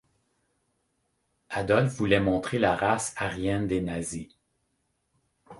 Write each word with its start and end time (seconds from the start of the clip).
Adolf 1.51 1.93
voulait 1.93 2.19
montrer 2.19 2.57
la 2.57 2.75
race 2.75 3.13
aryenne 3.17 3.67
des 3.67 3.81
nazis. 3.81 4.29